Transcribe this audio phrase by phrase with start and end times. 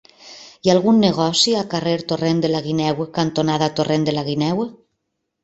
[0.61, 4.67] Hi ha algun negoci al carrer Torrent de la Guineu cantonada Torrent de la Guineu?